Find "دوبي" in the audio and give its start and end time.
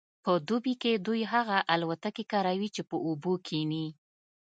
0.47-0.73